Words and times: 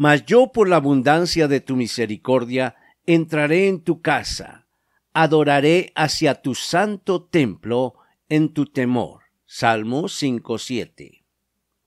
Mas 0.00 0.24
yo 0.26 0.52
por 0.52 0.68
la 0.68 0.76
abundancia 0.76 1.48
de 1.48 1.60
tu 1.60 1.74
misericordia 1.74 2.76
entraré 3.04 3.66
en 3.66 3.80
tu 3.80 4.00
casa, 4.00 4.68
adoraré 5.12 5.90
hacia 5.96 6.36
tu 6.40 6.54
santo 6.54 7.24
templo 7.24 7.94
en 8.28 8.54
tu 8.54 8.66
temor. 8.66 9.22
Salmo 9.44 10.04
5.7. 10.04 11.24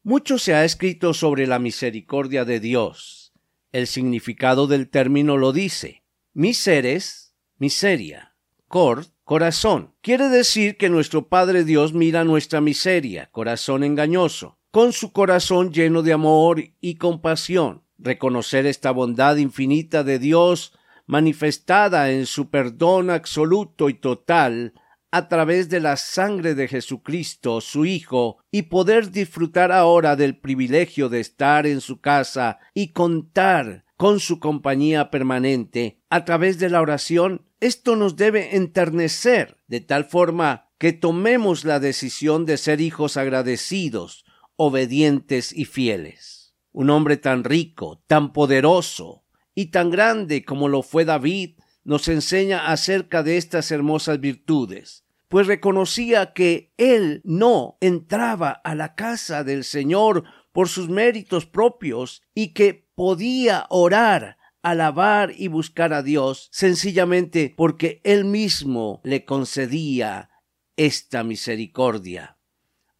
Mucho 0.04 0.38
se 0.40 0.54
ha 0.54 0.66
escrito 0.66 1.14
sobre 1.14 1.48
la 1.48 1.58
misericordia 1.58 2.44
de 2.44 2.60
Dios. 2.60 3.32
El 3.72 3.88
significado 3.88 4.68
del 4.68 4.90
término 4.90 5.38
lo 5.38 5.54
dice. 5.54 6.04
Miseres, 6.34 7.34
miseria. 7.60 8.36
Cor, 8.68 9.06
corazón. 9.24 9.96
Quiere 10.02 10.28
decir 10.28 10.76
que 10.76 10.90
nuestro 10.90 11.30
Padre 11.30 11.64
Dios 11.64 11.94
mira 11.94 12.26
nuestra 12.26 12.60
miseria, 12.60 13.30
corazón 13.32 13.86
engañoso, 13.86 14.58
con 14.70 14.92
su 14.92 15.14
corazón 15.14 15.72
lleno 15.72 16.04
de 16.04 16.12
amor 16.12 16.62
y 16.82 16.96
compasión 16.96 17.84
reconocer 18.02 18.66
esta 18.66 18.92
bondad 18.92 19.38
infinita 19.38 20.04
de 20.04 20.20
Dios 20.20 20.74
manifestada 21.06 22.12
en 22.12 22.26
su 22.26 22.50
perdón 22.50 23.10
absoluto 23.10 23.90
y 23.90 23.94
total 23.94 24.74
a 25.12 25.28
través 25.28 25.68
de 25.70 25.82
la 25.82 25.98
sangre 25.98 26.56
de 26.56 26.70
Jesucristo, 26.70 27.60
su 27.60 27.86
Hijo, 27.86 28.38
y 28.50 28.64
poder 28.64 29.12
disfrutar 29.12 29.72
ahora 29.72 30.16
del 30.16 30.38
privilegio 30.38 31.10
de 31.10 31.20
estar 31.20 31.68
en 31.68 31.82
su 31.82 32.00
casa 32.00 32.60
y 32.74 32.94
contar 32.94 33.84
con 33.98 34.20
su 34.20 34.40
compañía 34.40 35.12
permanente 35.12 36.00
a 36.10 36.24
través 36.24 36.60
de 36.60 36.70
la 36.70 36.82
oración, 36.82 37.46
esto 37.60 37.96
nos 37.96 38.16
debe 38.16 38.56
enternecer 38.56 39.58
de 39.68 39.82
tal 39.82 40.06
forma 40.06 40.70
que 40.78 40.94
tomemos 40.94 41.66
la 41.66 41.80
decisión 41.80 42.46
de 42.46 42.58
ser 42.58 42.82
hijos 42.82 43.18
agradecidos, 43.18 44.26
obedientes 44.56 45.52
y 45.54 45.66
fieles 45.66 46.41
un 46.72 46.90
hombre 46.90 47.18
tan 47.18 47.44
rico, 47.44 48.04
tan 48.08 48.34
poderoso 48.34 49.24
y 49.54 49.68
tan 49.68 49.90
grande 49.90 50.46
como 50.46 50.68
lo 50.68 50.84
fue 50.84 51.06
David, 51.06 51.60
nos 51.84 52.08
enseña 52.08 52.72
acerca 52.72 53.24
de 53.24 53.38
estas 53.38 53.72
hermosas 53.72 54.20
virtudes, 54.20 55.06
pues 55.28 55.48
reconocía 55.48 56.34
que 56.34 56.74
él 56.78 57.22
no 57.24 57.78
entraba 57.82 58.52
a 58.52 58.76
la 58.76 58.96
casa 58.96 59.44
del 59.44 59.64
Señor 59.64 60.24
por 60.52 60.68
sus 60.68 60.90
méritos 60.90 61.46
propios 61.46 62.22
y 62.34 62.54
que 62.54 62.88
podía 62.96 63.66
orar, 63.70 64.38
alabar 64.62 65.34
y 65.36 65.48
buscar 65.48 65.94
a 65.94 66.04
Dios 66.04 66.50
sencillamente 66.52 67.54
porque 67.56 68.02
él 68.04 68.26
mismo 68.26 69.02
le 69.04 69.26
concedía 69.26 70.30
esta 70.76 71.24
misericordia. 71.24 72.38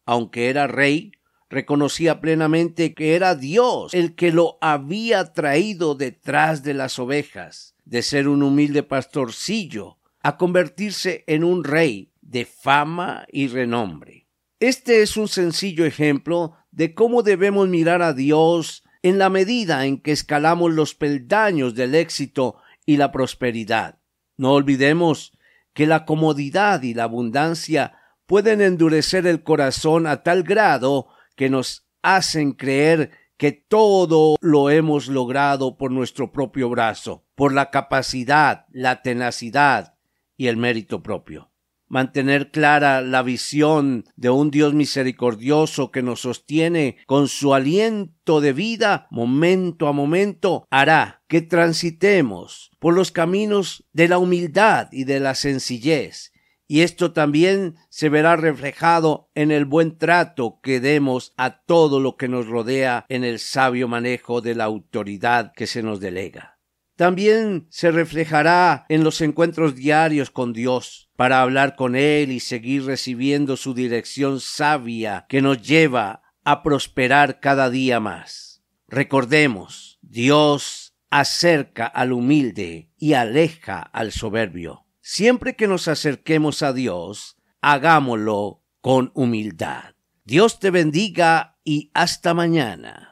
Aunque 0.04 0.48
era 0.48 0.66
rey, 0.66 1.12
reconocía 1.52 2.18
plenamente 2.18 2.94
que 2.94 3.14
era 3.14 3.34
Dios 3.34 3.92
el 3.92 4.14
que 4.14 4.32
lo 4.32 4.56
había 4.62 5.34
traído 5.34 5.94
detrás 5.94 6.62
de 6.62 6.72
las 6.72 6.98
ovejas, 6.98 7.76
de 7.84 8.02
ser 8.02 8.26
un 8.26 8.42
humilde 8.42 8.82
pastorcillo, 8.82 9.98
a 10.22 10.38
convertirse 10.38 11.24
en 11.26 11.44
un 11.44 11.62
rey 11.62 12.10
de 12.22 12.46
fama 12.46 13.26
y 13.30 13.48
renombre. 13.48 14.26
Este 14.60 15.02
es 15.02 15.18
un 15.18 15.28
sencillo 15.28 15.84
ejemplo 15.84 16.56
de 16.70 16.94
cómo 16.94 17.22
debemos 17.22 17.68
mirar 17.68 18.00
a 18.00 18.14
Dios 18.14 18.82
en 19.02 19.18
la 19.18 19.28
medida 19.28 19.84
en 19.84 20.00
que 20.00 20.12
escalamos 20.12 20.72
los 20.72 20.94
peldaños 20.94 21.74
del 21.74 21.94
éxito 21.94 22.56
y 22.86 22.96
la 22.96 23.12
prosperidad. 23.12 23.98
No 24.38 24.52
olvidemos 24.52 25.32
que 25.74 25.86
la 25.86 26.06
comodidad 26.06 26.82
y 26.82 26.94
la 26.94 27.04
abundancia 27.04 27.98
pueden 28.24 28.62
endurecer 28.62 29.26
el 29.26 29.42
corazón 29.42 30.06
a 30.06 30.22
tal 30.22 30.44
grado 30.44 31.08
que 31.36 31.50
nos 31.50 31.86
hacen 32.02 32.52
creer 32.52 33.10
que 33.36 33.52
todo 33.52 34.36
lo 34.40 34.70
hemos 34.70 35.08
logrado 35.08 35.76
por 35.76 35.90
nuestro 35.90 36.30
propio 36.32 36.68
brazo, 36.68 37.24
por 37.34 37.52
la 37.52 37.70
capacidad, 37.70 38.66
la 38.70 39.02
tenacidad 39.02 39.94
y 40.36 40.46
el 40.46 40.56
mérito 40.56 41.02
propio. 41.02 41.50
Mantener 41.88 42.50
clara 42.50 43.02
la 43.02 43.22
visión 43.22 44.04
de 44.16 44.30
un 44.30 44.50
Dios 44.50 44.72
misericordioso 44.72 45.90
que 45.90 46.02
nos 46.02 46.20
sostiene 46.20 46.96
con 47.06 47.28
su 47.28 47.52
aliento 47.52 48.40
de 48.40 48.52
vida 48.54 49.08
momento 49.10 49.88
a 49.88 49.92
momento 49.92 50.66
hará 50.70 51.22
que 51.28 51.42
transitemos 51.42 52.70
por 52.78 52.94
los 52.94 53.12
caminos 53.12 53.84
de 53.92 54.08
la 54.08 54.18
humildad 54.18 54.88
y 54.90 55.04
de 55.04 55.20
la 55.20 55.34
sencillez 55.34 56.31
y 56.72 56.80
esto 56.80 57.12
también 57.12 57.76
se 57.90 58.08
verá 58.08 58.34
reflejado 58.34 59.28
en 59.34 59.50
el 59.50 59.66
buen 59.66 59.98
trato 59.98 60.58
que 60.62 60.80
demos 60.80 61.34
a 61.36 61.60
todo 61.64 62.00
lo 62.00 62.16
que 62.16 62.28
nos 62.28 62.46
rodea 62.46 63.04
en 63.10 63.24
el 63.24 63.40
sabio 63.40 63.88
manejo 63.88 64.40
de 64.40 64.54
la 64.54 64.64
autoridad 64.64 65.52
que 65.54 65.66
se 65.66 65.82
nos 65.82 66.00
delega. 66.00 66.58
También 66.96 67.66
se 67.68 67.90
reflejará 67.90 68.86
en 68.88 69.04
los 69.04 69.20
encuentros 69.20 69.74
diarios 69.74 70.30
con 70.30 70.54
Dios, 70.54 71.10
para 71.14 71.42
hablar 71.42 71.76
con 71.76 71.94
Él 71.94 72.32
y 72.32 72.40
seguir 72.40 72.86
recibiendo 72.86 73.58
su 73.58 73.74
dirección 73.74 74.40
sabia 74.40 75.26
que 75.28 75.42
nos 75.42 75.60
lleva 75.60 76.22
a 76.42 76.62
prosperar 76.62 77.38
cada 77.40 77.68
día 77.68 78.00
más. 78.00 78.64
Recordemos, 78.88 79.98
Dios 80.00 80.94
acerca 81.10 81.84
al 81.84 82.12
humilde 82.12 82.88
y 82.96 83.12
aleja 83.12 83.78
al 83.78 84.10
soberbio. 84.10 84.81
Siempre 85.04 85.56
que 85.56 85.66
nos 85.66 85.88
acerquemos 85.88 86.62
a 86.62 86.72
Dios, 86.72 87.36
hagámoslo 87.60 88.62
con 88.80 89.10
humildad. 89.14 89.96
Dios 90.24 90.60
te 90.60 90.70
bendiga 90.70 91.58
y 91.64 91.90
hasta 91.92 92.34
mañana. 92.34 93.11